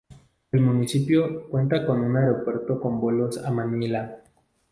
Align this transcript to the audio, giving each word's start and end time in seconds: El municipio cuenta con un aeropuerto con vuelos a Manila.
El 0.51 0.61
municipio 0.61 1.47
cuenta 1.49 1.85
con 1.85 1.99
un 2.01 2.17
aeropuerto 2.17 2.81
con 2.81 2.99
vuelos 2.99 3.37
a 3.37 3.51
Manila. 3.51 4.23